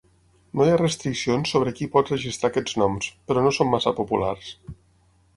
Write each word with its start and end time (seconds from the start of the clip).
No 0.59 0.65
hi 0.67 0.71
ha 0.75 0.77
restriccions 0.79 1.51
sobre 1.55 1.73
qui 1.79 1.87
pot 1.95 2.09
registrar 2.13 2.51
aquests 2.53 2.77
noms, 2.83 3.09
però 3.27 3.43
no 3.49 3.53
són 3.59 3.69
massa 3.75 3.93
populars. 3.99 4.49